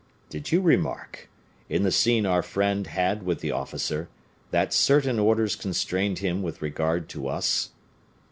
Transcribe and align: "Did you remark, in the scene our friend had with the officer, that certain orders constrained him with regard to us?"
"Did 0.31 0.51
you 0.51 0.61
remark, 0.61 1.29
in 1.69 1.83
the 1.83 1.91
scene 1.91 2.25
our 2.25 2.41
friend 2.41 2.87
had 2.87 3.21
with 3.21 3.41
the 3.41 3.51
officer, 3.51 4.09
that 4.49 4.73
certain 4.73 5.19
orders 5.19 5.55
constrained 5.55 6.17
him 6.17 6.41
with 6.41 6.59
regard 6.59 7.07
to 7.09 7.27
us?" 7.27 7.69